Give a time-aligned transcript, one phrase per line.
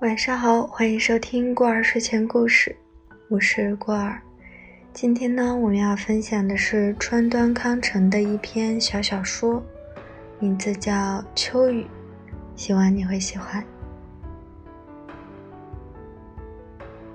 [0.00, 2.76] 晚上好，欢迎收听过儿睡前故事，
[3.28, 4.22] 我是过儿。
[4.92, 9.60] 今天呢，我们要分享的是川端康成的一篇小小说，
[10.38, 10.92] 名字叫
[11.34, 11.82] 《秋雨》，
[12.54, 13.64] 希望你会喜欢。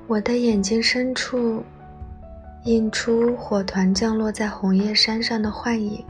[0.06, 1.64] 我的眼睛深处
[2.66, 6.06] 映出火团降落在红叶山上的幻影，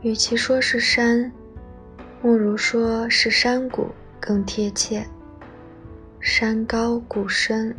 [0.00, 1.30] 与其说是山，
[2.22, 3.90] 不如说是山谷。
[4.28, 5.02] 更贴切。
[6.20, 7.74] 山高谷深，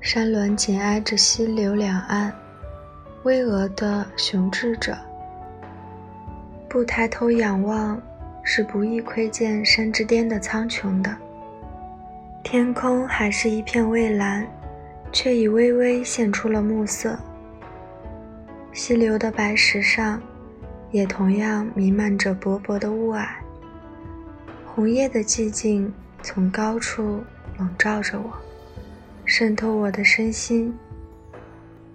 [0.00, 2.32] 山峦紧挨着溪流两岸，
[3.24, 4.96] 巍峨的雄峙着。
[6.66, 8.00] 不抬头仰望，
[8.42, 11.14] 是不易窥见山之巅的苍穹的。
[12.42, 14.46] 天空还是一片蔚蓝，
[15.12, 17.18] 却已微微现出了暮色。
[18.72, 20.22] 溪流的白石上，
[20.90, 23.41] 也同样弥漫着薄薄的雾霭。
[24.74, 25.92] 红叶的寂静
[26.22, 27.22] 从高处
[27.58, 28.32] 笼罩着我，
[29.26, 30.74] 渗透我的身心。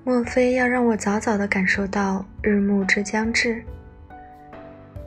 [0.03, 3.63] 莫非要让我早早的感受到日暮之将至？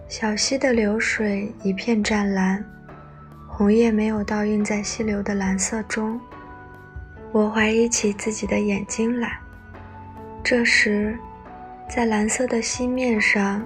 [0.09, 2.65] 小溪的流水一片湛蓝，
[3.47, 6.21] 红叶没有倒映在溪流的蓝色中。
[7.31, 9.39] 我怀疑起自己的眼睛来。
[10.43, 11.17] 这时，
[11.89, 13.63] 在蓝色的溪面上，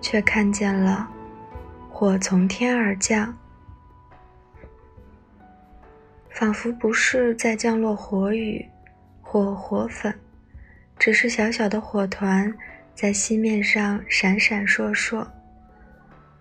[0.00, 1.08] 却看见了
[1.90, 3.36] 火从天而降。
[6.30, 8.66] 仿佛不是在降落火雨
[9.20, 10.14] 或火粉，
[10.98, 12.52] 只是小小的火团
[12.94, 15.26] 在溪面上闪闪烁烁。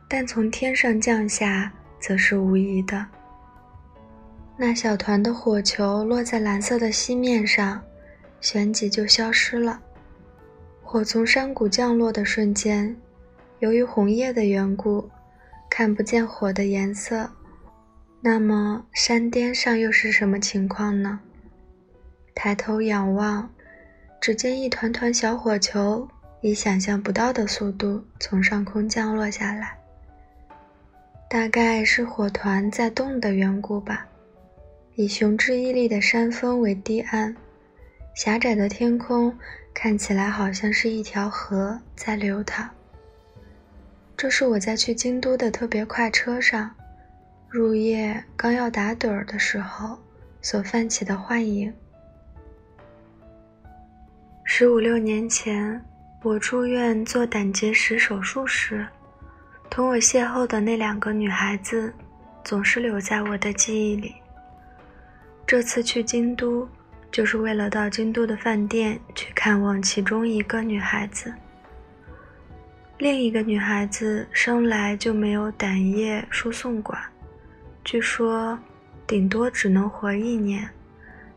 [0.08, 3.06] 但从天上降下，则是无疑的。
[4.58, 7.82] 那小团的火球落在蓝色的溪面上，
[8.42, 9.80] 旋即就消失了。
[10.82, 12.96] 火从山谷降落的瞬间，
[13.60, 15.10] 由于红叶的缘故，
[15.70, 17.30] 看不见火的颜色。
[18.22, 21.22] 那么山巅上又是什么情况呢？
[22.36, 23.50] 抬头仰望，
[24.20, 26.08] 只见一团团小火球
[26.42, 29.78] 以想象不到的速度从上空降落下来。
[31.30, 34.06] 大概是火团在动的缘故吧。
[34.96, 37.34] 以雄峙屹立的山峰为堤岸，
[38.16, 39.34] 狭窄的天空
[39.74, 42.70] 看起来好像是一条河在流淌。
[44.18, 46.76] 这是我在去京都的特别快车上。
[47.52, 49.98] 入夜刚要打盹儿的时候，
[50.40, 51.74] 所泛起的幻影。
[54.44, 55.84] 十五六年前，
[56.22, 58.86] 我住院做胆结石手术时，
[59.68, 61.92] 同我邂逅的那两个女孩子，
[62.44, 64.14] 总是留在我的记忆里。
[65.48, 66.70] 这次去京都，
[67.12, 71.34] 就是为了到京都的饭店去看望其中一个女孩子。
[73.00, 77.02] 另一个女孩子生来就没有胆液输送管。
[77.84, 78.60] 据说，
[79.08, 80.70] 顶多只能活一年，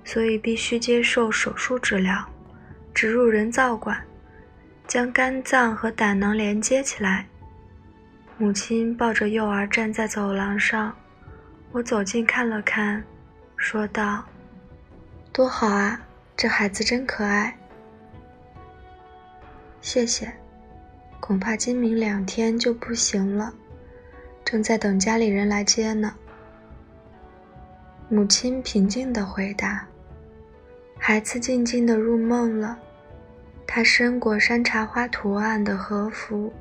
[0.04, 2.28] 所以必须接受手术治疗，
[2.92, 4.02] 植入人造管，
[4.86, 7.26] 将肝脏和胆囊连接起来。
[8.36, 10.94] 母亲抱着幼儿站在走廊上，
[11.70, 13.02] 我走近看了看，
[13.56, 14.24] 说道
[15.32, 16.00] ：“多好啊，
[16.36, 17.56] 这孩子真可爱。”
[19.80, 20.32] 谢谢，
[21.20, 23.54] 恐怕今明两天就不行了，
[24.44, 26.14] 正在等家里人来接呢。
[28.12, 29.88] 母亲平静地回答
[31.00, 32.78] ：“孩子静静地入梦了。
[33.66, 36.52] 他身裹山茶花图案的和服，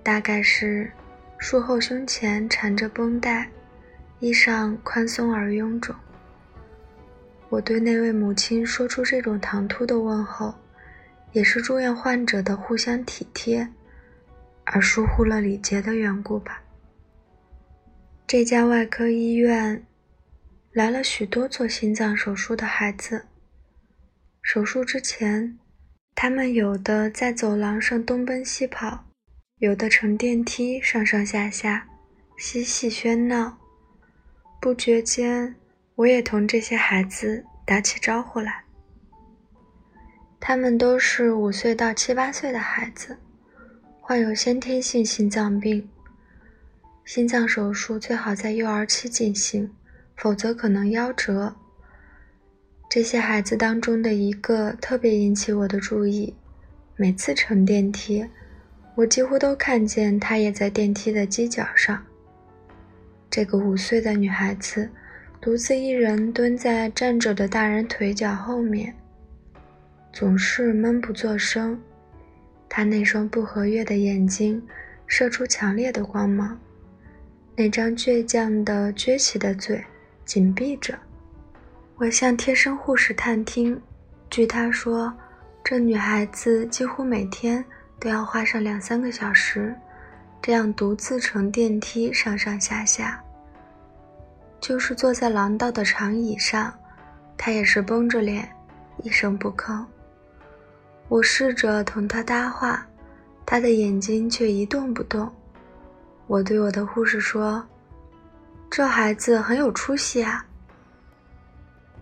[0.00, 0.88] 大概是
[1.38, 3.50] 术后胸前缠着绷带，
[4.20, 5.92] 衣裳宽松而臃肿。
[7.48, 10.54] 我对那位母亲说出这种唐突的问候，
[11.32, 13.68] 也是住院患者的互相体贴，
[14.62, 16.62] 而疏忽了礼节的缘故吧。
[18.24, 19.84] 这家外科医院。”
[20.76, 23.24] 来了许多做心脏手术的孩子。
[24.42, 25.58] 手术之前，
[26.14, 29.06] 他们有的在走廊上东奔西跑，
[29.56, 31.88] 有的乘电梯上上下下，
[32.36, 33.56] 嬉戏喧闹。
[34.60, 35.56] 不觉间，
[35.94, 38.64] 我也同这些孩子打起招呼来。
[40.38, 43.16] 他们都是五岁到七八岁的孩子，
[43.98, 45.88] 患有先天性心脏病。
[47.06, 49.74] 心脏手术最好在幼儿期进行。
[50.16, 51.54] 否则可能夭折。
[52.88, 56.34] 这些孩子当中的一个特别引起我的注意。
[56.96, 58.26] 每次乘电梯，
[58.94, 62.02] 我几乎都看见他也在电梯的犄角上。
[63.28, 64.88] 这个五岁的女孩子
[65.42, 68.94] 独自一人蹲在站着的大人腿脚后面，
[70.10, 71.78] 总是闷不作声。
[72.66, 74.66] 她那双不和悦的眼睛
[75.06, 76.58] 射出强烈的光芒，
[77.54, 79.84] 那张倔强的撅起的嘴。
[80.26, 80.94] 紧闭着。
[81.96, 83.80] 我向贴身护士探听，
[84.28, 85.10] 据她说，
[85.64, 87.64] 这女孩子几乎每天
[87.98, 89.74] 都要花上两三个小时，
[90.42, 93.22] 这样独自乘电梯上上下下。
[94.60, 96.72] 就是坐在廊道的长椅上，
[97.38, 98.46] 她也是绷着脸，
[99.02, 99.84] 一声不吭。
[101.08, 102.84] 我试着同她搭话，
[103.46, 105.32] 她的眼睛却一动不动。
[106.26, 107.64] 我对我的护士说
[108.76, 110.44] ：“这孩子很有出息啊。”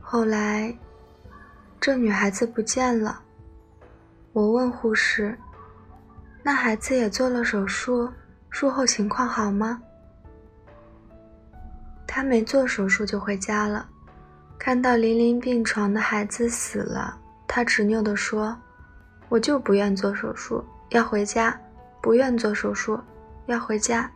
[0.02, 0.76] 后来，
[1.80, 3.20] 这女孩子不见了。
[4.32, 5.38] 我问护士
[6.42, 8.10] ：“那孩子也做了手术，
[8.50, 9.80] 术后情况好吗？”
[12.08, 13.88] 她没做手术就回家了。
[14.58, 17.16] 看到临临病床的孩子死了，
[17.46, 18.58] 她执拗地说
[19.30, 21.56] ：“我就不愿做手术，要回家，
[22.02, 22.98] 不愿做手术。”
[23.46, 24.10] 要回家，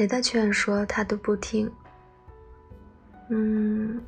[0.00, 1.70] 谁的劝说他都不听。
[3.28, 4.00] 嗯，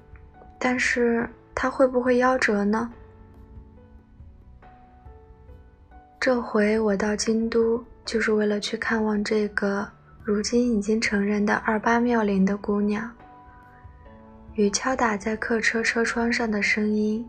[0.59, 2.91] 但是他会不会夭折呢？
[6.19, 9.87] 这回我到京都，就是为了去看望这个
[10.25, 13.11] 如今已经成人的二八妙龄的姑娘。
[14.55, 17.23] 雨敲打在客车车窗上的声音，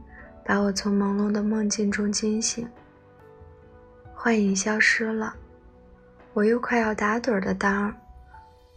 [0.45, 2.65] 把我从朦胧的梦境中惊醒。
[4.15, 5.35] 幻影消失了。
[6.33, 7.93] 我又快要打盹的当儿，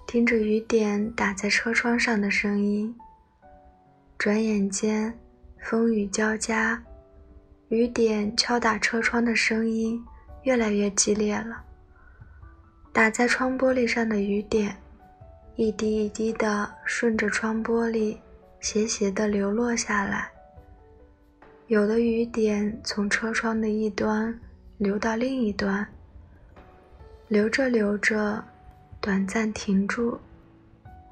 [0.06, 2.94] 听着雨点打在车窗上的声音。
[4.16, 5.12] 转眼间，
[5.58, 6.80] 风雨交加，
[7.68, 10.00] 雨点敲打车窗的声音
[10.44, 11.60] 越来越激烈了。
[12.92, 14.76] 打在窗玻璃上的雨点，
[15.56, 18.16] 一滴一滴的顺着窗玻璃
[18.60, 20.30] 斜斜的流落下来。
[21.66, 24.38] 有的雨点从车窗的一端
[24.78, 25.84] 流到另一端。
[27.26, 28.42] 流着流着，
[29.06, 30.18] 短暂停住，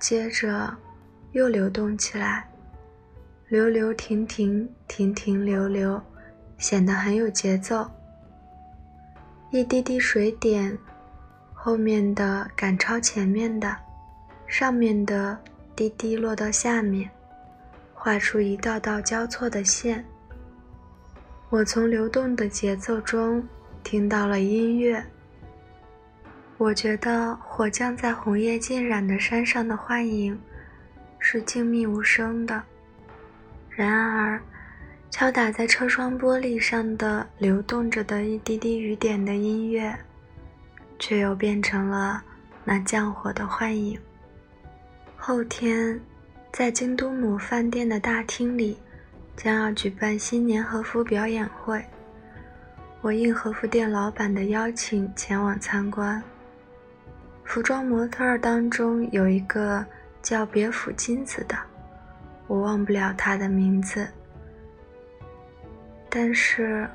[0.00, 0.76] 接着
[1.30, 2.44] 又流动起来，
[3.46, 6.02] 流流停停，停停流流，
[6.58, 7.88] 显得很有节奏。
[9.52, 10.76] 一滴滴水点，
[11.52, 13.76] 后面的赶超前面的，
[14.48, 15.38] 上面的
[15.76, 17.08] 滴滴落到下面，
[17.94, 20.04] 画出一道道交错的线。
[21.48, 23.46] 我从流动的节奏中
[23.84, 25.00] 听到了音乐。
[26.56, 30.40] 我觉得火降在红叶浸染的山上的幻影
[31.18, 32.62] 是静谧无声的，
[33.70, 34.40] 然而，
[35.10, 39.92] 敲打在车窗玻璃上的流动着的一滴滴雨点的音乐，
[40.98, 42.22] 却又变成了
[42.62, 43.98] 那降火的幻影。
[45.16, 46.00] 后天，
[46.52, 48.78] 在京都某饭店的大厅里，
[49.36, 51.84] 将要举办新年和服表演会，
[53.00, 56.22] 我应和服店老板的邀请前往参观。
[57.44, 59.84] 服装模特儿当中有一个
[60.22, 61.56] 叫别府金子的，
[62.46, 64.08] 我忘不了她的名字。
[66.08, 66.88] 但是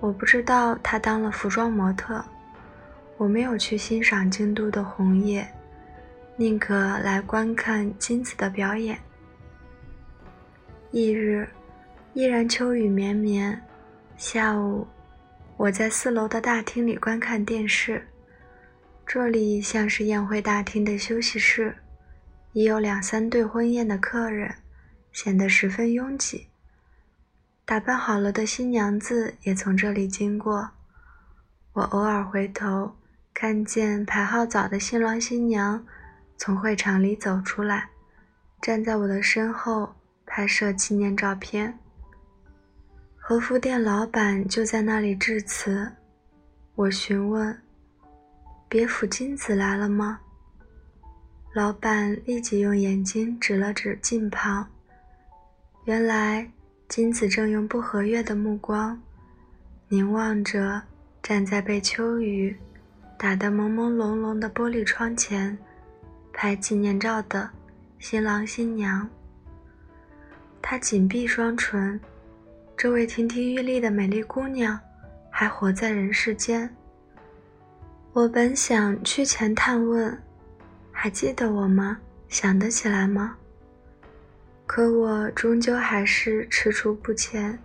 [0.00, 2.24] 我不知道她当了服装模特，
[3.16, 5.46] 我没有去欣赏京都的红叶，
[6.36, 8.98] 宁可来观看金子的表演。
[10.92, 11.46] 翌日，
[12.14, 13.60] 依然秋雨绵绵，
[14.16, 14.86] 下午，
[15.56, 18.06] 我在四楼的大厅里观看电视。
[19.06, 21.76] 这里像是宴会大厅的休息室，
[22.52, 24.56] 已有两三对婚宴的客人，
[25.12, 26.48] 显得十分拥挤。
[27.64, 30.70] 打扮好了的新娘子也从这里经过，
[31.74, 32.96] 我偶尔回头，
[33.32, 35.86] 看见排号早的新郎新娘
[36.36, 37.90] 从会场里走出来，
[38.60, 39.94] 站在我的身后
[40.26, 41.78] 拍摄纪念照片。
[43.16, 45.92] 和服店老板就在那里致辞，
[46.74, 47.62] 我询问。
[48.68, 50.18] 别府金子来了吗？
[51.54, 54.68] 老板立即用眼睛指了指近旁。
[55.84, 56.50] 原来
[56.88, 59.00] 金子正用不和悦的目光
[59.88, 60.82] 凝望着
[61.22, 62.56] 站在被秋雨
[63.16, 65.56] 打得朦朦胧胧的玻璃窗前
[66.32, 67.48] 拍纪念照的
[68.00, 69.08] 新郎新娘。
[70.60, 72.00] 他紧闭双唇，
[72.76, 74.78] 这位亭亭玉立的美丽姑娘
[75.30, 76.68] 还活在人世间。
[78.16, 80.18] 我本想去前探问，
[80.90, 81.98] 还记得我吗？
[82.30, 83.36] 想得起来吗？
[84.64, 87.58] 可我终究还是踟蹰不前。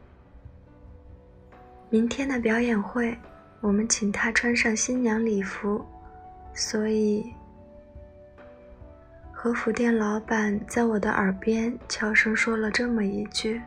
[1.89, 3.17] 明天的表演会，
[3.61, 5.85] 我们请她穿上新娘礼服，
[6.53, 7.31] 所以
[9.31, 13.61] 和服店老板在我的耳边悄声说了这么一句。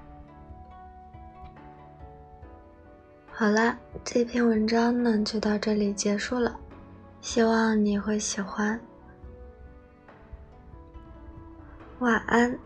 [3.30, 3.74] 好了，
[4.04, 6.60] 这篇文章呢就到这里结束了。
[7.24, 8.78] 希望你会喜欢。
[12.00, 12.58] 晚安。